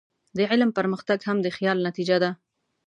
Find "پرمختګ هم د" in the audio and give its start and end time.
0.77-1.47